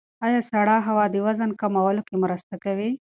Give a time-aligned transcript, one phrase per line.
[0.25, 2.89] ایا سړه هوا د وزن کمولو کې مرسته کوي؟